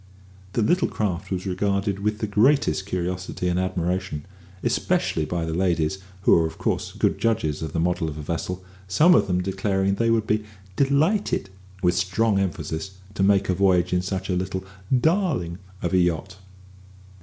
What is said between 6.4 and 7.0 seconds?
of course